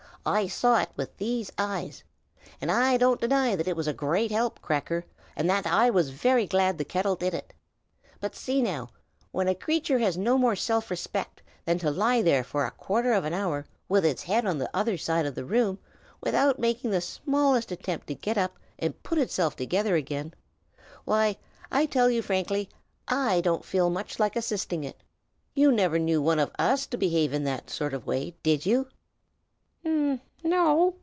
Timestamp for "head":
14.21-14.45